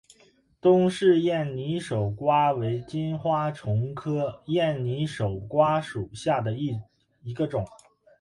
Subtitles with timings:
[0.59, 6.53] 东氏艳拟守瓜为金花虫科艳拟守瓜属下的
[7.21, 7.63] 一个种。